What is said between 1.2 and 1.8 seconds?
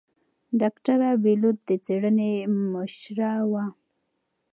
بېلوت د